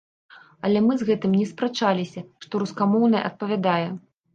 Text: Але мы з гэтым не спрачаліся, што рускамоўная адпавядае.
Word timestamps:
Але 0.67 0.81
мы 0.85 0.93
з 1.01 1.07
гэтым 1.11 1.37
не 1.43 1.47
спрачаліся, 1.51 2.27
што 2.49 2.67
рускамоўная 2.67 3.27
адпавядае. 3.33 3.83